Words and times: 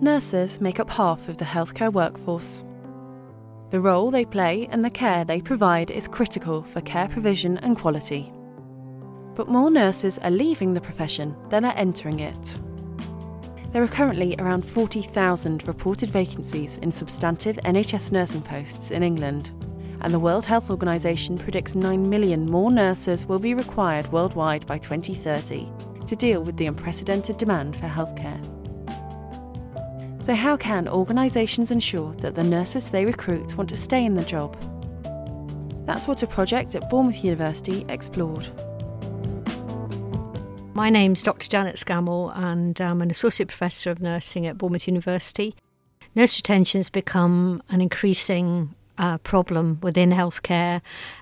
Nurses 0.00 0.60
make 0.60 0.78
up 0.78 0.90
half 0.90 1.26
of 1.26 1.38
the 1.38 1.44
healthcare 1.46 1.90
workforce. 1.90 2.62
The 3.70 3.80
role 3.80 4.10
they 4.10 4.26
play 4.26 4.68
and 4.70 4.84
the 4.84 4.90
care 4.90 5.24
they 5.24 5.40
provide 5.40 5.90
is 5.90 6.06
critical 6.06 6.62
for 6.62 6.82
care 6.82 7.08
provision 7.08 7.56
and 7.58 7.78
quality. 7.78 8.30
But 9.34 9.48
more 9.48 9.70
nurses 9.70 10.18
are 10.18 10.30
leaving 10.30 10.74
the 10.74 10.82
profession 10.82 11.34
than 11.48 11.64
are 11.64 11.72
entering 11.76 12.20
it. 12.20 12.58
There 13.72 13.82
are 13.82 13.88
currently 13.88 14.36
around 14.38 14.66
40,000 14.66 15.66
reported 15.66 16.10
vacancies 16.10 16.76
in 16.76 16.92
substantive 16.92 17.56
NHS 17.64 18.12
nursing 18.12 18.42
posts 18.42 18.90
in 18.90 19.02
England, 19.02 19.52
and 20.02 20.12
the 20.12 20.20
World 20.20 20.44
Health 20.44 20.68
Organization 20.68 21.38
predicts 21.38 21.74
9 21.74 22.08
million 22.08 22.44
more 22.50 22.70
nurses 22.70 23.24
will 23.24 23.38
be 23.38 23.54
required 23.54 24.12
worldwide 24.12 24.66
by 24.66 24.76
2030 24.76 25.70
to 26.04 26.16
deal 26.16 26.42
with 26.42 26.58
the 26.58 26.66
unprecedented 26.66 27.38
demand 27.38 27.76
for 27.76 27.88
healthcare. 27.88 28.65
So, 30.26 30.34
how 30.34 30.56
can 30.56 30.88
organisations 30.88 31.70
ensure 31.70 32.12
that 32.14 32.34
the 32.34 32.42
nurses 32.42 32.88
they 32.88 33.04
recruit 33.04 33.56
want 33.56 33.68
to 33.68 33.76
stay 33.76 34.04
in 34.04 34.16
the 34.16 34.24
job? 34.24 34.56
That's 35.86 36.08
what 36.08 36.20
a 36.24 36.26
project 36.26 36.74
at 36.74 36.90
Bournemouth 36.90 37.22
University 37.22 37.86
explored. 37.88 38.48
My 40.74 40.90
name's 40.90 41.22
Dr. 41.22 41.48
Janet 41.48 41.76
Scammell, 41.76 42.36
and 42.36 42.80
I'm 42.80 43.02
an 43.02 43.10
Associate 43.12 43.46
Professor 43.46 43.92
of 43.92 44.00
Nursing 44.00 44.48
at 44.48 44.58
Bournemouth 44.58 44.88
University. 44.88 45.54
Nurse 46.16 46.36
retention 46.36 46.80
has 46.80 46.90
become 46.90 47.62
an 47.68 47.80
increasing 47.80 48.74
uh, 48.98 49.18
problem 49.18 49.78
within 49.80 50.10
healthcare 50.10 50.80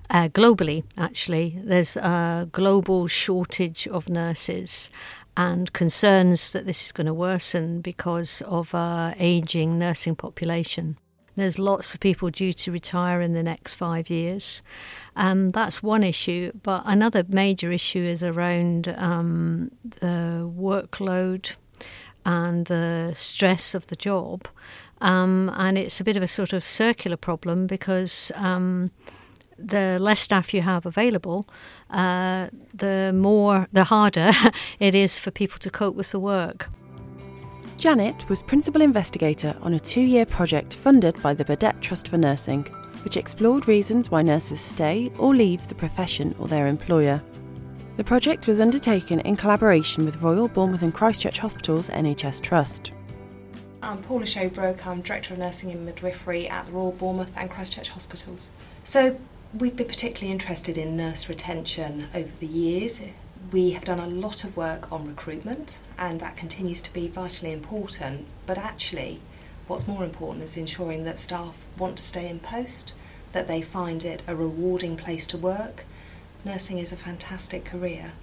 uh, 0.08 0.28
globally, 0.28 0.82
actually. 0.96 1.60
There's 1.62 1.98
a 1.98 2.48
global 2.52 3.06
shortage 3.06 3.86
of 3.88 4.08
nurses, 4.08 4.88
and 5.36 5.72
concerns 5.72 6.52
that 6.52 6.66
this 6.66 6.84
is 6.86 6.92
going 6.92 7.06
to 7.06 7.14
worsen 7.14 7.80
because 7.80 8.42
of 8.42 8.74
our 8.74 9.14
ageing 9.18 9.78
nursing 9.78 10.14
population. 10.14 10.96
There's 11.36 11.58
lots 11.58 11.94
of 11.94 12.00
people 12.00 12.30
due 12.30 12.52
to 12.52 12.70
retire 12.70 13.20
in 13.20 13.34
the 13.34 13.42
next 13.42 13.74
five 13.74 14.08
years. 14.08 14.62
Um, 15.16 15.50
that's 15.50 15.82
one 15.82 16.04
issue, 16.04 16.52
but 16.62 16.82
another 16.86 17.24
major 17.28 17.72
issue 17.72 18.04
is 18.04 18.22
around 18.22 18.94
um, 18.96 19.72
the 19.82 20.48
workload 20.56 21.54
and 22.24 22.66
the 22.66 23.12
stress 23.16 23.74
of 23.74 23.88
the 23.88 23.96
job. 23.96 24.46
Um, 25.00 25.50
and 25.56 25.76
it's 25.76 26.00
a 26.00 26.04
bit 26.04 26.16
of 26.16 26.22
a 26.22 26.28
sort 26.28 26.52
of 26.52 26.64
circular 26.64 27.16
problem 27.16 27.66
because 27.66 28.30
um, 28.36 28.92
the 29.58 29.98
less 30.00 30.20
staff 30.20 30.54
you 30.54 30.62
have 30.62 30.86
available, 30.86 31.48
uh, 31.90 32.48
the 32.72 33.12
more, 33.14 33.68
the 33.72 33.84
harder 33.84 34.32
it 34.78 34.94
is 34.94 35.18
for 35.18 35.30
people 35.30 35.58
to 35.60 35.70
cope 35.70 35.94
with 35.94 36.10
the 36.10 36.20
work. 36.20 36.68
Janet 37.76 38.28
was 38.28 38.42
principal 38.42 38.80
investigator 38.80 39.54
on 39.60 39.74
a 39.74 39.80
two 39.80 40.00
year 40.00 40.24
project 40.24 40.74
funded 40.74 41.20
by 41.22 41.34
the 41.34 41.44
Burdett 41.44 41.80
Trust 41.82 42.08
for 42.08 42.16
Nursing, 42.16 42.62
which 43.04 43.16
explored 43.16 43.68
reasons 43.68 44.10
why 44.10 44.22
nurses 44.22 44.60
stay 44.60 45.12
or 45.18 45.34
leave 45.34 45.68
the 45.68 45.74
profession 45.74 46.34
or 46.38 46.48
their 46.48 46.66
employer. 46.66 47.22
The 47.96 48.04
project 48.04 48.46
was 48.48 48.60
undertaken 48.60 49.20
in 49.20 49.36
collaboration 49.36 50.04
with 50.04 50.22
Royal 50.22 50.48
Bournemouth 50.48 50.82
and 50.82 50.94
Christchurch 50.94 51.38
Hospitals 51.38 51.90
NHS 51.90 52.40
Trust. 52.40 52.92
I'm 53.82 54.00
Paula 54.00 54.24
Shobbrook, 54.24 54.86
I'm 54.86 55.02
Director 55.02 55.34
of 55.34 55.38
Nursing 55.38 55.70
and 55.70 55.84
Midwifery 55.84 56.48
at 56.48 56.64
the 56.64 56.72
Royal 56.72 56.92
Bournemouth 56.92 57.32
and 57.36 57.50
Christchurch 57.50 57.90
Hospitals. 57.90 58.50
So, 58.82 59.20
We've 59.56 59.76
been 59.76 59.86
particularly 59.86 60.32
interested 60.32 60.76
in 60.76 60.96
nurse 60.96 61.28
retention 61.28 62.08
over 62.12 62.34
the 62.38 62.46
years. 62.46 63.00
We 63.52 63.70
have 63.70 63.84
done 63.84 64.00
a 64.00 64.08
lot 64.08 64.42
of 64.42 64.56
work 64.56 64.90
on 64.90 65.06
recruitment, 65.06 65.78
and 65.96 66.18
that 66.18 66.36
continues 66.36 66.82
to 66.82 66.92
be 66.92 67.06
vitally 67.06 67.52
important. 67.52 68.26
But 68.46 68.58
actually, 68.58 69.20
what's 69.68 69.86
more 69.86 70.02
important 70.02 70.42
is 70.42 70.56
ensuring 70.56 71.04
that 71.04 71.20
staff 71.20 71.64
want 71.78 71.96
to 71.98 72.02
stay 72.02 72.28
in 72.28 72.40
post, 72.40 72.94
that 73.30 73.46
they 73.46 73.62
find 73.62 74.02
it 74.02 74.22
a 74.26 74.34
rewarding 74.34 74.96
place 74.96 75.24
to 75.28 75.38
work. 75.38 75.84
Nursing 76.44 76.78
is 76.78 76.90
a 76.90 76.96
fantastic 76.96 77.64
career 77.64 78.14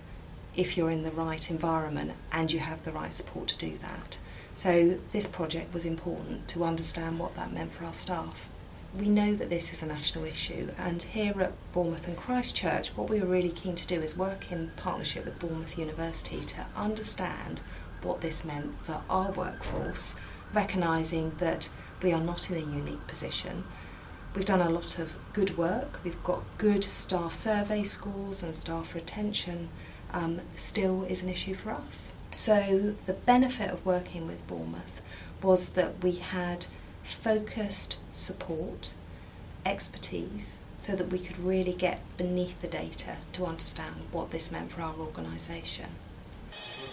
if 0.53 0.75
you're 0.75 0.91
in 0.91 1.03
the 1.03 1.11
right 1.11 1.49
environment 1.49 2.11
and 2.33 2.51
you 2.51 2.59
have 2.59 2.83
the 2.83 2.91
right 2.91 3.13
support 3.13 3.47
to 3.47 3.57
do 3.57 3.77
that. 3.77 4.19
So, 4.53 4.99
this 5.11 5.27
project 5.27 5.73
was 5.73 5.85
important 5.85 6.49
to 6.49 6.65
understand 6.65 7.19
what 7.19 7.35
that 7.35 7.53
meant 7.53 7.71
for 7.71 7.85
our 7.85 7.93
staff 7.93 8.49
we 8.97 9.07
know 9.07 9.35
that 9.35 9.49
this 9.49 9.71
is 9.71 9.81
a 9.81 9.85
national 9.85 10.25
issue, 10.25 10.69
and 10.77 11.01
here 11.01 11.39
at 11.41 11.53
Bournemouth 11.71 12.07
and 12.07 12.17
Christchurch, 12.17 12.89
what 12.89 13.09
we 13.09 13.21
were 13.21 13.27
really 13.27 13.49
keen 13.49 13.75
to 13.75 13.87
do 13.87 14.01
is 14.01 14.17
work 14.17 14.51
in 14.51 14.71
partnership 14.75 15.23
with 15.25 15.39
Bournemouth 15.39 15.77
University 15.77 16.41
to 16.41 16.67
understand 16.75 17.61
what 18.01 18.21
this 18.21 18.43
meant 18.43 18.77
for 18.79 19.03
our 19.09 19.31
workforce, 19.31 20.15
recognising 20.53 21.33
that 21.37 21.69
we 22.01 22.11
are 22.11 22.19
not 22.19 22.49
in 22.49 22.57
a 22.57 22.59
unique 22.59 23.07
position. 23.07 23.63
We've 24.35 24.45
done 24.45 24.61
a 24.61 24.69
lot 24.69 24.99
of 24.99 25.15
good 25.31 25.57
work, 25.57 25.99
we've 26.03 26.23
got 26.23 26.43
good 26.57 26.83
staff 26.83 27.33
survey 27.33 27.83
scores, 27.83 28.43
and 28.43 28.53
staff 28.53 28.93
retention 28.93 29.69
um, 30.11 30.41
still 30.55 31.03
is 31.03 31.23
an 31.23 31.29
issue 31.29 31.53
for 31.53 31.71
us. 31.71 32.11
So, 32.31 32.95
the 33.05 33.13
benefit 33.13 33.71
of 33.71 33.85
working 33.85 34.27
with 34.27 34.45
Bournemouth 34.47 35.01
was 35.41 35.69
that 35.69 36.03
we 36.03 36.13
had 36.13 36.65
focused 37.03 37.97
support, 38.11 38.93
expertise, 39.65 40.57
so 40.79 40.95
that 40.95 41.11
we 41.11 41.19
could 41.19 41.37
really 41.37 41.73
get 41.73 42.01
beneath 42.17 42.59
the 42.61 42.67
data 42.67 43.17
to 43.33 43.45
understand 43.45 43.95
what 44.11 44.31
this 44.31 44.51
meant 44.51 44.71
for 44.71 44.81
our 44.81 44.95
organisation. 44.95 45.87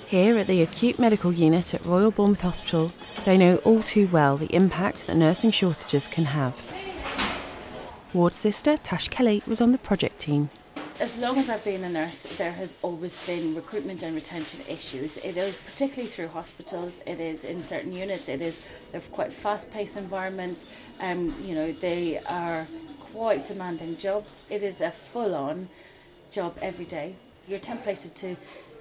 Here 0.07 0.39
at 0.39 0.47
the 0.47 0.63
Acute 0.63 0.99
Medical 0.99 1.33
Unit 1.33 1.75
at 1.75 1.85
Royal 1.85 2.11
Bournemouth 2.11 2.41
Hospital, 2.41 2.93
they 3.25 3.37
know 3.37 3.57
all 3.59 3.83
too 3.83 4.09
well 4.09 4.37
the 4.37 4.55
impact 4.55 5.07
that 5.07 5.17
nursing 5.17 5.51
shortages 5.51 6.09
can 6.09 6.27
have. 6.27 6.57
Ward 8.15 8.35
sister 8.35 8.77
Tash 8.79 9.09
Kelly 9.09 9.43
was 9.47 9.61
on 9.61 9.73
the 9.73 9.79
project 9.79 10.19
team 10.19 10.49
as 11.01 11.17
long 11.17 11.39
as 11.39 11.49
I've 11.49 11.65
been 11.65 11.85
a 11.85 11.89
nurse, 11.89 12.23
there 12.39 12.53
has 12.53 12.75
always 12.83 13.17
been 13.25 13.55
recruitment 13.55 14.03
and 14.03 14.15
retention 14.17 14.61
issues. 14.69 15.17
It 15.19 15.37
is 15.37 15.55
particularly 15.63 16.11
through 16.11 16.29
hospitals. 16.29 17.01
It 17.07 17.21
is 17.21 17.45
in 17.45 17.65
certain 17.65 17.93
units. 17.93 18.29
It 18.29 18.41
is 18.41 18.61
they're 18.91 19.01
quite 19.01 19.33
fast-paced 19.33 19.97
environments. 19.97 20.67
Um, 20.99 21.35
you 21.45 21.55
know 21.55 21.73
they 21.73 22.19
are 22.19 22.67
quite 23.13 23.47
demanding 23.47 23.97
jobs. 23.97 24.43
It 24.51 24.63
is 24.63 24.81
a 24.81 24.91
full-on 24.91 25.69
job 26.33 26.57
every 26.61 26.85
day. 26.85 27.15
You're 27.47 27.61
templated 27.61 28.15
to 28.17 28.37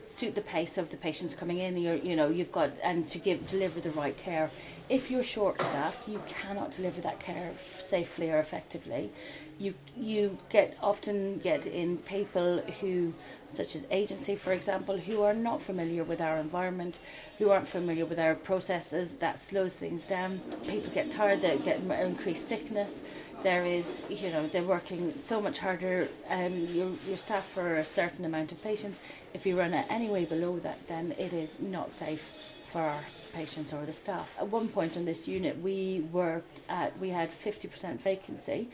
suit 0.09 0.35
the 0.35 0.41
pace 0.41 0.77
of 0.77 0.89
the 0.89 0.97
patients 0.97 1.33
coming 1.33 1.59
in. 1.59 1.77
You're, 1.77 1.95
you 1.95 2.15
know, 2.15 2.29
you've 2.29 2.51
got 2.51 2.71
and 2.83 3.07
to 3.09 3.19
give 3.19 3.47
deliver 3.47 3.79
the 3.79 3.91
right 3.91 4.17
care. 4.17 4.51
If 4.89 5.11
you're 5.11 5.23
short-staffed, 5.23 6.07
you 6.07 6.21
cannot 6.27 6.71
deliver 6.71 7.01
that 7.01 7.19
care 7.19 7.53
safely 7.79 8.31
or 8.31 8.39
effectively. 8.39 9.11
You 9.59 9.73
you 9.97 10.37
get 10.49 10.77
often 10.81 11.39
get 11.39 11.65
in 11.65 11.97
people 11.97 12.59
who, 12.79 13.13
such 13.47 13.75
as 13.75 13.87
agency, 13.89 14.35
for 14.35 14.53
example, 14.53 14.97
who 14.97 15.23
are 15.23 15.33
not 15.33 15.61
familiar 15.61 16.03
with 16.03 16.21
our 16.21 16.37
environment, 16.37 16.99
who 17.39 17.49
aren't 17.49 17.67
familiar 17.67 18.05
with 18.05 18.19
our 18.19 18.35
processes. 18.35 19.15
That 19.15 19.39
slows 19.39 19.75
things 19.75 20.03
down. 20.03 20.41
People 20.67 20.91
get 20.93 21.11
tired. 21.11 21.41
They 21.41 21.57
get 21.57 21.79
increased 21.79 22.47
sickness 22.47 23.03
there 23.47 23.65
is, 23.65 24.03
you 24.09 24.29
know, 24.29 24.45
they're 24.45 24.61
working 24.61 25.17
so 25.17 25.39
much 25.39 25.59
harder. 25.59 26.09
Um, 26.27 26.53
your, 26.67 26.91
your 27.07 27.15
staff 27.15 27.47
for 27.47 27.77
a 27.77 27.85
certain 27.85 28.25
amount 28.25 28.51
of 28.51 28.61
patients. 28.61 28.99
If 29.33 29.45
you 29.45 29.57
run 29.57 29.73
it 29.73 29.85
any 29.89 30.09
way 30.09 30.25
below 30.25 30.59
that, 30.59 30.85
then 30.89 31.15
it 31.17 31.31
is 31.31 31.61
not 31.61 31.93
safe 31.93 32.29
for 32.73 32.81
our 32.81 33.05
patients 33.33 33.71
or 33.71 33.85
the 33.85 33.93
staff. 33.93 34.35
At 34.37 34.49
one 34.49 34.67
point 34.67 34.97
on 34.97 35.05
this 35.05 35.29
unit, 35.29 35.61
we 35.61 36.09
worked 36.11 36.59
at, 36.67 36.99
we 36.99 37.11
had 37.11 37.31
50% 37.31 38.01
vacancy 38.01 38.67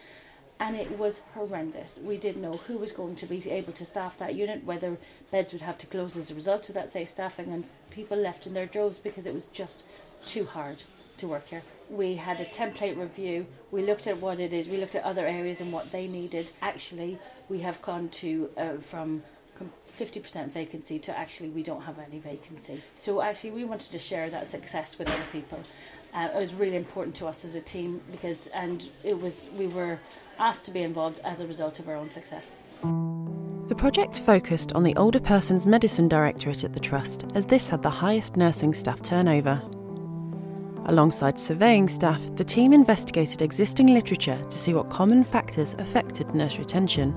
and 0.60 0.76
it 0.76 0.98
was 0.98 1.22
horrendous. 1.36 2.00
We 2.04 2.18
didn't 2.18 2.42
know 2.42 2.58
who 2.66 2.80
was 2.80 2.92
going 2.92 3.16
to 3.18 3.28
be 3.28 3.48
able 3.52 3.74
to 3.74 3.86
staff 3.86 4.18
that 4.18 4.34
unit, 4.34 4.64
whether 4.64 4.98
beds 5.30 5.54
would 5.54 5.62
have 5.62 5.78
to 5.80 5.86
close 5.86 6.18
as 6.18 6.32
a 6.32 6.36
result 6.36 6.68
of 6.70 6.74
that 6.74 6.90
safe 6.90 7.10
staffing, 7.10 7.54
and 7.54 7.70
people 7.92 8.18
left 8.18 8.48
in 8.48 8.56
their 8.56 8.66
droves 8.66 8.98
because 8.98 9.28
it 9.28 9.36
was 9.36 9.46
just 9.48 9.84
too 10.26 10.46
hard 10.46 10.81
to 11.18 11.28
work 11.28 11.50
here. 11.50 11.64
We 11.94 12.16
had 12.16 12.42
a 12.42 12.45
template 12.45 12.98
review. 12.98 13.45
We 13.69 13.86
looked 13.86 14.07
at 14.07 14.19
what 14.19 14.40
it 14.40 14.51
is. 14.51 14.68
We 14.68 14.78
looked 14.78 14.95
at 14.95 15.04
other 15.04 15.28
areas 15.28 15.62
and 15.62 15.72
what 15.72 15.92
they 15.92 16.07
needed. 16.07 16.50
Actually, 16.60 17.19
we 17.50 17.60
have 17.60 17.80
gone 17.84 18.10
to 18.10 18.50
uh, 18.57 18.78
from 18.78 19.22
50% 20.00 20.50
vacancy 20.50 20.98
to 20.98 21.16
actually 21.16 21.50
we 21.50 21.62
don't 21.62 21.84
have 21.84 22.00
any 22.00 22.18
vacancy. 22.18 22.81
So 23.00 23.22
actually, 23.22 23.51
we 23.51 23.63
wanted 23.63 23.92
to 23.92 24.00
share 24.00 24.28
that 24.31 24.48
success 24.48 24.98
with 24.98 25.07
other 25.07 25.25
people. 25.31 25.62
Uh, 26.16 26.30
it 26.34 26.40
was 26.40 26.56
really 26.56 26.75
important 26.75 27.16
to 27.18 27.28
us 27.28 27.45
as 27.45 27.54
a 27.54 27.62
team 27.62 28.01
because, 28.12 28.48
and 28.48 28.90
it 29.04 29.22
was 29.22 29.50
we 29.56 29.68
were 29.68 30.00
asked 30.40 30.66
to 30.66 30.72
be 30.72 30.81
involved 30.81 31.19
as 31.24 31.42
a 31.42 31.48
result 31.48 31.80
of 31.80 31.88
our 31.88 31.95
own 31.95 32.10
success. 32.10 32.56
The 33.68 33.75
project 33.78 34.19
focused 34.19 34.74
on 34.74 34.84
the 34.84 34.95
Older 34.95 35.19
Persons 35.19 35.68
Medicine 35.68 36.07
Directorate 36.07 36.63
at 36.63 36.74
the 36.74 36.80
Trust, 36.80 37.25
as 37.36 37.45
this 37.45 37.69
had 37.69 37.84
the 37.84 37.90
highest 37.90 38.36
nursing 38.36 38.74
staff 38.74 39.01
turnover. 39.04 39.62
Alongside 40.85 41.39
surveying 41.39 41.88
staff, 41.88 42.21
the 42.35 42.44
team 42.44 42.74
investigated 42.74 43.41
existing 43.41 43.94
literature 43.94 44.44
to 44.44 44.57
see 44.57 44.74
what 44.74 44.89
common 44.89 45.24
factors 45.24 45.75
affected 45.75 46.35
nurse 46.35 46.59
retention. 46.59 47.15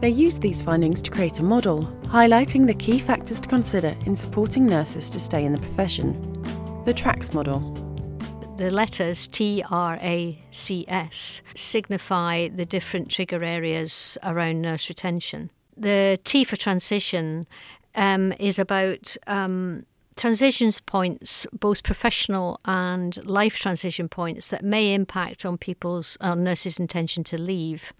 They 0.00 0.10
used 0.10 0.40
these 0.40 0.62
findings 0.62 1.02
to 1.02 1.10
create 1.10 1.40
a 1.40 1.42
model, 1.42 1.82
highlighting 2.04 2.68
the 2.68 2.74
key 2.74 3.00
factors 3.00 3.40
to 3.40 3.48
consider 3.48 3.96
in 4.06 4.14
supporting 4.14 4.66
nurses 4.66 5.10
to 5.10 5.18
stay 5.18 5.44
in 5.44 5.50
the 5.50 5.58
profession. 5.58 6.12
The 6.84 6.94
TRACS 6.94 7.34
model. 7.34 7.60
The 8.56 8.70
letters 8.70 9.26
T 9.26 9.64
R 9.68 9.98
A 10.00 10.40
C 10.52 10.84
S 10.86 11.42
signify 11.56 12.48
the 12.48 12.64
different 12.64 13.10
trigger 13.10 13.42
areas 13.42 14.16
around 14.22 14.62
nurse 14.62 14.88
retention. 14.88 15.50
The 15.76 16.20
T 16.22 16.44
for 16.44 16.56
transition 16.56 17.48
um, 17.96 18.32
is 18.38 18.60
about 18.60 19.16
um, 19.26 19.86
transitions 20.18 20.80
points, 20.80 21.46
both 21.52 21.82
professional 21.82 22.60
and 22.64 23.24
life 23.24 23.56
transition 23.56 24.08
points 24.08 24.48
that 24.48 24.64
may 24.64 24.92
impact 24.92 25.46
on 25.46 25.56
people's 25.56 26.18
on 26.20 26.44
nurses' 26.44 26.78
intention 26.78 27.24
to 27.24 27.38
leave. 27.38 27.92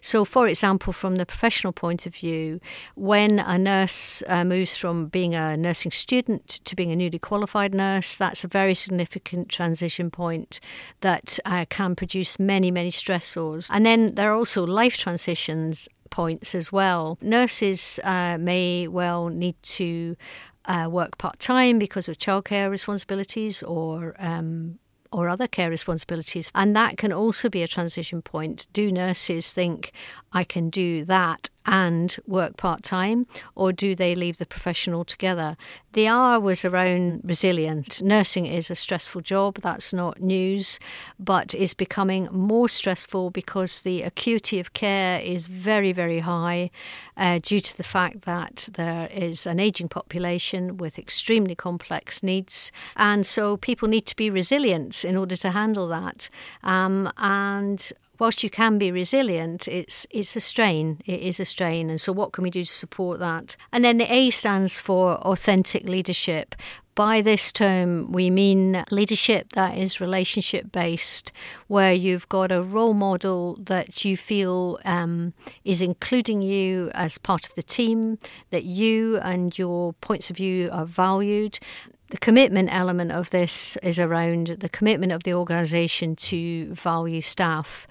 So, 0.00 0.24
for 0.24 0.46
example, 0.46 0.92
from 0.92 1.16
the 1.16 1.26
professional 1.26 1.72
point 1.72 2.06
of 2.06 2.14
view, 2.14 2.60
when 2.94 3.40
a 3.40 3.58
nurse 3.58 4.22
uh, 4.28 4.44
moves 4.44 4.76
from 4.76 5.06
being 5.06 5.34
a 5.34 5.56
nursing 5.56 5.90
student 5.90 6.60
to 6.64 6.76
being 6.76 6.92
a 6.92 6.96
newly 6.96 7.18
qualified 7.18 7.74
nurse, 7.74 8.16
that's 8.16 8.44
a 8.44 8.48
very 8.48 8.74
significant 8.74 9.48
transition 9.48 10.10
point 10.10 10.60
that 11.00 11.38
uh, 11.44 11.64
can 11.68 11.96
produce 11.96 12.38
many, 12.38 12.70
many 12.70 12.90
stressors. 12.90 13.68
And 13.72 13.84
then 13.84 14.14
there 14.14 14.30
are 14.30 14.36
also 14.36 14.64
life 14.64 14.96
transitions 14.96 15.88
points 16.10 16.54
as 16.54 16.72
well. 16.72 17.18
Nurses 17.20 18.00
uh, 18.04 18.38
may 18.38 18.88
well 18.88 19.28
need 19.28 19.56
to 19.62 20.16
uh, 20.64 20.88
work 20.90 21.18
part 21.18 21.38
time 21.38 21.78
because 21.78 22.08
of 22.08 22.18
childcare 22.18 22.70
responsibilities 22.70 23.62
or 23.62 24.14
um, 24.18 24.78
or 25.10 25.28
other 25.28 25.48
care 25.48 25.70
responsibilities. 25.70 26.50
And 26.54 26.76
that 26.76 26.98
can 26.98 27.12
also 27.12 27.48
be 27.48 27.62
a 27.62 27.68
transition 27.68 28.22
point. 28.22 28.66
Do 28.72 28.92
nurses 28.92 29.52
think 29.52 29.92
I 30.32 30.44
can 30.44 30.68
do 30.70 31.04
that 31.06 31.48
and 31.68 32.16
work 32.26 32.56
part 32.56 32.82
time, 32.82 33.26
or 33.54 33.72
do 33.72 33.94
they 33.94 34.14
leave 34.14 34.38
the 34.38 34.46
profession 34.46 34.94
altogether? 34.94 35.56
The 35.92 36.08
R 36.08 36.40
was 36.40 36.64
around 36.64 37.20
resilience. 37.24 38.00
Nursing 38.00 38.46
is 38.46 38.70
a 38.70 38.74
stressful 38.74 39.20
job, 39.20 39.56
that's 39.62 39.92
not 39.92 40.20
news, 40.20 40.78
but 41.18 41.54
is 41.54 41.74
becoming 41.74 42.26
more 42.32 42.68
stressful 42.70 43.30
because 43.30 43.82
the 43.82 44.02
acuity 44.02 44.58
of 44.58 44.72
care 44.72 45.20
is 45.20 45.46
very, 45.46 45.92
very 45.92 46.20
high 46.20 46.70
uh, 47.18 47.38
due 47.42 47.60
to 47.60 47.76
the 47.76 47.82
fact 47.82 48.22
that 48.22 48.70
there 48.72 49.08
is 49.12 49.46
an 49.46 49.60
ageing 49.60 49.88
population 49.88 50.78
with 50.78 50.98
extremely 50.98 51.54
complex 51.54 52.22
needs. 52.22 52.72
And 52.96 53.26
so 53.26 53.58
people 53.58 53.88
need 53.88 54.06
to 54.06 54.16
be 54.16 54.30
resilient 54.30 55.04
in 55.04 55.16
order 55.16 55.36
to 55.36 55.50
handle 55.50 55.88
that. 55.88 56.30
Um, 56.62 57.12
and 57.18 57.92
whilst 58.18 58.42
you 58.42 58.50
can 58.50 58.78
be 58.78 58.90
resilient, 58.90 59.68
it's 59.68 60.06
it's 60.10 60.36
a 60.36 60.40
strain. 60.40 61.00
It 61.06 61.20
is 61.20 61.40
a 61.40 61.44
strain, 61.44 61.90
and 61.90 62.00
so 62.00 62.12
what 62.12 62.32
can 62.32 62.42
we 62.44 62.50
do 62.50 62.64
to 62.64 62.72
support 62.72 63.18
that? 63.20 63.56
And 63.72 63.84
then 63.84 63.98
the 63.98 64.12
A 64.12 64.30
stands 64.30 64.80
for 64.80 65.14
authentic 65.16 65.84
leadership. 65.84 66.54
By 66.94 67.22
this 67.22 67.52
term, 67.52 68.10
we 68.10 68.28
mean 68.28 68.84
leadership 68.90 69.52
that 69.52 69.78
is 69.78 70.00
relationship 70.00 70.72
based, 70.72 71.30
where 71.68 71.92
you've 71.92 72.28
got 72.28 72.50
a 72.50 72.60
role 72.60 72.92
model 72.92 73.56
that 73.60 74.04
you 74.04 74.16
feel 74.16 74.80
um, 74.84 75.32
is 75.64 75.80
including 75.80 76.42
you 76.42 76.90
as 76.94 77.16
part 77.16 77.46
of 77.46 77.54
the 77.54 77.62
team, 77.62 78.18
that 78.50 78.64
you 78.64 79.18
and 79.18 79.56
your 79.56 79.92
points 80.00 80.28
of 80.28 80.38
view 80.38 80.70
are 80.72 80.86
valued, 80.86 81.60
the 82.10 82.18
commitment 82.18 82.70
element 82.72 83.12
of 83.12 83.30
this 83.30 83.76
is 83.82 84.00
around 84.00 84.56
the 84.60 84.68
commitment 84.68 85.12
of 85.12 85.24
the 85.24 85.34
organisation 85.34 86.16
to 86.16 86.72
value 86.74 87.20
staff. 87.20 87.86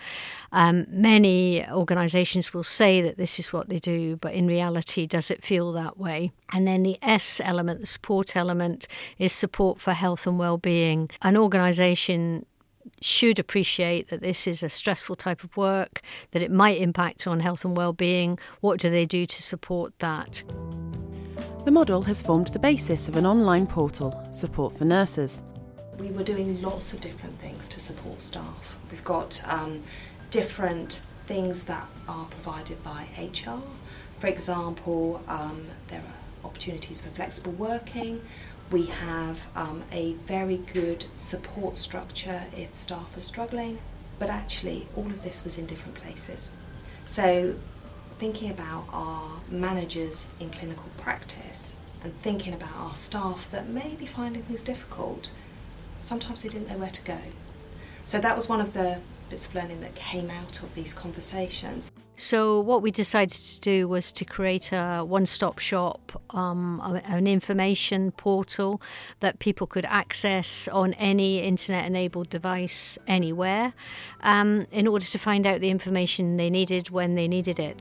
Um, 0.51 0.87
many 0.89 1.67
organisations 1.69 2.53
will 2.53 2.63
say 2.63 3.01
that 3.01 3.17
this 3.17 3.37
is 3.37 3.53
what 3.53 3.69
they 3.69 3.79
do, 3.79 4.15
but 4.15 4.33
in 4.33 4.47
reality, 4.47 5.05
does 5.05 5.29
it 5.29 5.43
feel 5.43 5.71
that 5.73 5.97
way? 5.97 6.31
And 6.51 6.65
then 6.65 6.83
the 6.83 6.97
S 7.01 7.39
element, 7.43 7.81
the 7.81 7.85
support 7.85 8.35
element, 8.35 8.87
is 9.19 9.33
support 9.33 9.79
for 9.79 9.93
health 9.93 10.25
and 10.25 10.39
well-being. 10.39 11.09
An 11.21 11.37
organisation 11.37 12.45
should 13.01 13.37
appreciate 13.37 14.09
that 14.09 14.21
this 14.21 14.47
is 14.47 14.63
a 14.63 14.69
stressful 14.69 15.17
type 15.17 15.43
of 15.43 15.55
work, 15.57 16.01
that 16.31 16.41
it 16.41 16.49
might 16.49 16.77
impact 16.77 17.27
on 17.27 17.41
health 17.41 17.63
and 17.65 17.77
well-being. 17.77 18.39
What 18.61 18.79
do 18.79 18.89
they 18.89 19.05
do 19.05 19.25
to 19.25 19.43
support 19.43 19.99
that? 19.99 20.43
The 21.67 21.71
model 21.71 22.03
has 22.03 22.21
formed 22.21 22.47
the 22.47 22.59
basis 22.59 23.09
of 23.09 23.17
an 23.17 23.25
online 23.25 23.67
portal, 23.67 24.25
Support 24.31 24.77
for 24.77 24.85
Nurses. 24.85 25.43
We 25.99 26.11
were 26.11 26.23
doing 26.23 26.61
lots 26.61 26.93
of 26.93 27.01
different 27.01 27.33
things 27.39 27.67
to 27.67 27.81
support 27.81 28.21
staff. 28.21 28.77
We've 28.89 29.03
got 29.03 29.43
um, 29.45 29.81
different 30.29 31.01
things 31.25 31.65
that 31.65 31.89
are 32.07 32.23
provided 32.27 32.81
by 32.85 33.07
HR. 33.19 33.61
For 34.17 34.27
example, 34.27 35.21
um, 35.27 35.65
there 35.89 35.99
are 35.99 36.47
opportunities 36.47 37.01
for 37.01 37.09
flexible 37.09 37.51
working. 37.51 38.21
We 38.71 38.85
have 38.85 39.49
um, 39.53 39.83
a 39.91 40.13
very 40.25 40.59
good 40.71 41.07
support 41.13 41.75
structure 41.75 42.43
if 42.55 42.77
staff 42.77 43.17
are 43.17 43.19
struggling, 43.19 43.79
but 44.19 44.29
actually, 44.29 44.87
all 44.95 45.07
of 45.07 45.21
this 45.21 45.43
was 45.43 45.57
in 45.57 45.65
different 45.65 45.95
places. 45.95 46.53
So 47.05 47.55
thinking 48.17 48.49
about 48.49 48.85
our 48.91 49.39
managers 49.49 50.27
in 50.39 50.49
clinical 50.49 50.89
practice 50.97 51.75
and 52.03 52.19
thinking 52.21 52.53
about 52.53 52.75
our 52.75 52.95
staff 52.95 53.49
that 53.51 53.67
may 53.67 53.95
be 53.95 54.05
finding 54.05 54.43
things 54.43 54.63
difficult, 54.63 55.31
sometimes 56.01 56.43
they 56.43 56.49
didn't 56.49 56.69
know 56.69 56.77
where 56.77 56.89
to 56.89 57.03
go. 57.03 57.19
So 58.03 58.19
that 58.19 58.35
was 58.35 58.47
one 58.47 58.61
of 58.61 58.73
the 58.73 59.01
bits 59.29 59.45
of 59.45 59.55
learning 59.55 59.81
that 59.81 59.95
came 59.95 60.29
out 60.29 60.63
of 60.63 60.73
these 60.75 60.93
conversations. 60.93 61.91
So, 62.19 62.59
what 62.61 62.81
we 62.81 62.89
decided 62.89 63.37
to 63.37 63.59
do 63.59 63.87
was 63.87 64.11
to 64.13 64.25
create 64.25 64.71
a 64.71 65.01
one 65.01 65.27
stop 65.27 65.59
shop, 65.59 66.19
um, 66.31 66.81
an 67.05 67.27
information 67.27 68.11
portal 68.11 68.81
that 69.19 69.37
people 69.37 69.67
could 69.67 69.85
access 69.85 70.67
on 70.69 70.93
any 70.95 71.43
internet 71.43 71.85
enabled 71.85 72.31
device 72.31 72.97
anywhere 73.05 73.73
um, 74.21 74.65
in 74.71 74.87
order 74.87 75.05
to 75.05 75.19
find 75.19 75.45
out 75.45 75.61
the 75.61 75.69
information 75.69 76.37
they 76.37 76.49
needed 76.49 76.89
when 76.89 77.13
they 77.13 77.27
needed 77.27 77.59
it. 77.59 77.79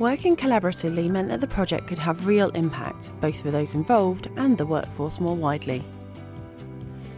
Working 0.00 0.34
collaboratively 0.34 1.10
meant 1.10 1.28
that 1.28 1.42
the 1.42 1.46
project 1.46 1.86
could 1.86 1.98
have 1.98 2.26
real 2.26 2.48
impact, 2.52 3.10
both 3.20 3.42
for 3.42 3.50
those 3.50 3.74
involved 3.74 4.30
and 4.36 4.56
the 4.56 4.64
workforce 4.64 5.20
more 5.20 5.36
widely. 5.36 5.84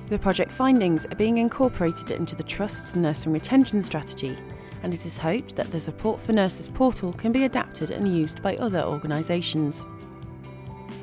The 0.09 0.19
project 0.19 0.51
findings 0.51 1.07
are 1.07 1.15
being 1.15 1.39
incorporated 1.39 2.11
into 2.11 2.35
the 2.35 2.43
Trust's 2.43 2.97
nursing 2.97 3.33
retention 3.33 3.85
strategy, 3.85 4.37
and 4.83 4.93
it 4.93 5.07
is 5.07 5.17
hoped 5.17 5.55
that 5.55 5.71
the 5.71 5.79
Support 5.79 6.21
for 6.21 6.33
Nurses 6.33 6.69
portal 6.69 7.13
can 7.13 7.31
be 7.31 7.45
adapted 7.45 7.93
and 7.93 8.13
used 8.13 8.43
by 8.43 8.57
other 8.57 8.83
organisations. 8.83 9.87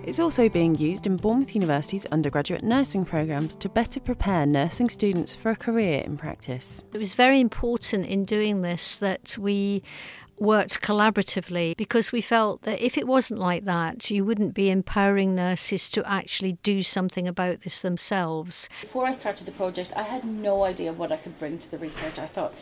It's 0.03 0.19
also 0.19 0.49
being 0.49 0.75
used 0.75 1.07
in 1.07 1.15
Bournemouth 1.15 1.55
University's 1.55 2.05
undergraduate 2.07 2.63
nursing 2.63 3.05
programmes 3.05 3.55
to 3.57 3.69
better 3.69 4.01
prepare 4.01 4.45
nursing 4.45 4.89
students 4.89 5.33
for 5.33 5.51
a 5.51 5.55
career 5.55 6.01
in 6.01 6.17
practice. 6.17 6.83
It 6.93 6.97
was 6.97 7.13
very 7.13 7.39
important 7.39 8.07
in 8.07 8.25
doing 8.25 8.63
this 8.63 8.99
that 8.99 9.37
we 9.37 9.83
worked 10.41 10.81
collaboratively 10.81 11.75
because 11.77 12.11
we 12.11 12.21
felt 12.21 12.63
that 12.63 12.83
if 12.83 12.97
it 12.97 13.07
wasn't 13.07 13.39
like 13.39 13.65
that, 13.65 14.09
you 14.09 14.25
wouldn't 14.25 14.53
be 14.53 14.69
empowering 14.69 15.35
nurses 15.35 15.89
to 15.91 16.09
actually 16.09 16.53
do 16.63 16.81
something 16.81 17.27
about 17.27 17.61
this 17.61 17.81
themselves. 17.81 18.69
Before 18.81 19.05
I 19.05 19.11
started 19.11 19.45
the 19.45 19.51
project, 19.51 19.93
I 19.95 20.03
had 20.03 20.23
no 20.23 20.63
idea 20.63 20.93
what 20.93 21.11
I 21.11 21.17
could 21.17 21.37
bring 21.37 21.57
to 21.59 21.71
the 21.71 21.77
research. 21.77 22.19
I 22.19 22.27
thought, 22.27 22.53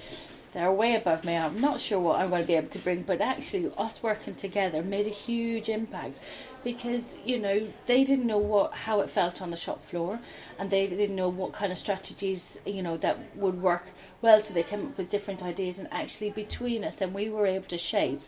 they're 0.58 0.72
way 0.72 0.96
above 0.96 1.24
me. 1.24 1.38
I'm 1.38 1.62
not 1.62 1.80
sure 1.80 2.00
what 2.00 2.20
I'm 2.20 2.30
going 2.30 2.42
to 2.42 2.48
be 2.48 2.56
able 2.56 2.70
to 2.70 2.80
bring, 2.80 3.04
but 3.04 3.22
actually, 3.22 3.72
us 3.78 4.02
working 4.02 4.34
together 4.34 4.82
made 4.82 5.06
a 5.06 5.12
huge 5.12 5.70
impact 5.70 6.20
because 6.64 7.16
you 7.24 7.38
know 7.38 7.68
they 7.86 8.04
didn't 8.04 8.26
know 8.26 8.40
what 8.40 8.74
how 8.74 9.00
it 9.02 9.10
felt 9.12 9.40
on 9.40 9.52
the 9.52 9.56
shop 9.56 9.84
floor, 9.84 10.20
and 10.58 10.72
they 10.72 10.88
didn't 10.88 11.16
know 11.16 11.30
what 11.30 11.54
kind 11.54 11.72
of 11.72 11.78
strategies 11.78 12.60
you 12.66 12.82
know 12.82 12.98
that 12.98 13.36
would 13.36 13.62
work 13.62 13.86
well. 14.24 14.42
So 14.42 14.52
they 14.56 14.64
came 14.64 14.88
up 14.88 14.98
with 14.98 15.10
different 15.10 15.44
ideas, 15.44 15.78
and 15.78 15.88
actually 15.92 16.32
between 16.32 16.84
us, 16.84 16.96
then 16.96 17.14
we 17.14 17.30
were 17.30 17.46
able 17.46 17.68
to 17.68 17.78
shape 17.78 18.24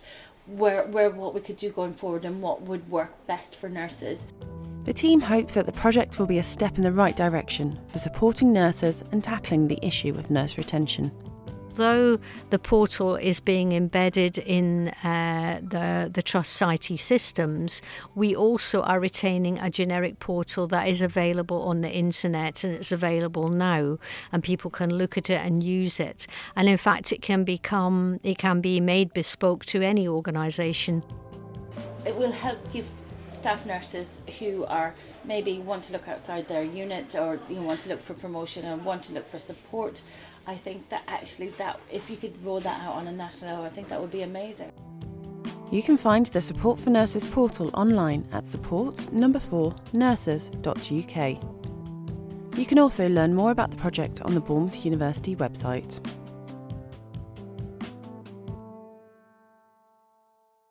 where 0.45 0.83
where 0.86 1.09
what 1.09 1.33
we 1.33 1.41
could 1.41 1.57
do 1.57 1.71
going 1.71 1.93
forward 1.93 2.25
and 2.25 2.43
what 2.43 2.62
would 2.62 2.88
work 2.89 3.25
best 3.25 3.55
for 3.55 3.69
nurses. 3.69 4.27
The 4.86 4.93
team 4.93 5.19
hope 5.19 5.51
that 5.53 5.65
the 5.65 5.71
project 5.71 6.19
will 6.19 6.27
be 6.27 6.38
a 6.38 6.43
step 6.43 6.77
in 6.77 6.83
the 6.83 6.91
right 6.91 7.15
direction 7.15 7.79
for 7.88 7.98
supporting 7.98 8.53
nurses 8.53 9.03
and 9.12 9.24
tackling 9.24 9.67
the 9.67 9.79
issue 9.81 10.13
of 10.15 10.29
nurse 10.29 10.59
retention 10.59 11.12
although 11.69 12.19
the 12.49 12.59
portal 12.59 13.15
is 13.15 13.39
being 13.39 13.73
embedded 13.73 14.38
in 14.39 14.89
uh, 15.03 15.59
the, 15.61 16.09
the 16.11 16.21
Trust 16.21 16.61
IT 16.61 16.99
systems, 16.99 17.81
we 18.15 18.35
also 18.35 18.81
are 18.81 18.99
retaining 18.99 19.59
a 19.59 19.69
generic 19.69 20.19
portal 20.19 20.67
that 20.67 20.88
is 20.88 21.01
available 21.01 21.61
on 21.63 21.81
the 21.81 21.91
internet 21.91 22.63
and 22.63 22.73
it's 22.73 22.91
available 22.91 23.49
now 23.49 23.97
and 24.31 24.43
people 24.43 24.71
can 24.71 24.89
look 24.89 25.17
at 25.17 25.29
it 25.29 25.41
and 25.41 25.63
use 25.63 25.99
it. 25.99 26.27
And 26.55 26.67
in 26.67 26.77
fact, 26.77 27.11
it 27.11 27.21
can 27.21 27.43
become, 27.43 28.19
it 28.23 28.38
can 28.38 28.61
be 28.61 28.79
made 28.79 29.13
bespoke 29.13 29.65
to 29.65 29.81
any 29.81 30.07
organisation. 30.07 31.03
It 32.05 32.15
will 32.15 32.31
help 32.31 32.73
give 32.73 32.89
staff 33.27 33.65
nurses 33.65 34.21
who 34.39 34.65
are 34.65 34.95
maybe 35.23 35.59
want 35.59 35.83
to 35.83 35.93
look 35.93 36.07
outside 36.07 36.47
their 36.47 36.63
unit 36.63 37.15
or 37.15 37.39
you 37.47 37.57
know, 37.57 37.61
want 37.61 37.79
to 37.81 37.89
look 37.89 38.01
for 38.01 38.15
promotion 38.15 38.65
and 38.65 38.83
want 38.83 39.03
to 39.03 39.13
look 39.13 39.29
for 39.29 39.38
support 39.38 40.01
I 40.49 40.57
think 40.57 40.89
that 40.89 41.03
actually 41.07 41.49
that 41.59 41.79
if 41.91 42.09
you 42.09 42.17
could 42.17 42.33
roll 42.43 42.59
that 42.61 42.81
out 42.81 42.95
on 42.95 43.05
a 43.05 43.11
national 43.11 43.51
level, 43.51 43.65
I 43.65 43.69
think 43.69 43.87
that 43.89 44.01
would 44.01 44.09
be 44.09 44.23
amazing. 44.23 44.71
You 45.71 45.83
can 45.83 45.95
find 45.95 46.25
the 46.25 46.41
Support 46.41 46.79
for 46.79 46.89
Nurses 46.89 47.23
portal 47.23 47.69
online 47.75 48.27
at 48.31 48.47
support 48.47 49.13
number 49.13 49.37
4 49.37 49.75
nurses.uk. 49.93 51.43
You 52.57 52.65
can 52.65 52.79
also 52.79 53.07
learn 53.07 53.35
more 53.35 53.51
about 53.51 53.69
the 53.69 53.77
project 53.77 54.23
on 54.23 54.33
the 54.33 54.41
Bournemouth 54.41 54.83
University 54.83 55.35
website. 55.35 56.03